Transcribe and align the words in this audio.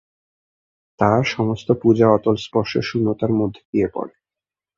তার 0.99 1.21
সমস্ত 1.27 1.67
পূজা 1.81 2.07
অতলস্পর্শ 2.09 2.71
শূন্যতার 2.79 3.31
মধ্যে 3.31 3.61
গিয়ে 3.71 3.87
পড়ে। 3.93 4.13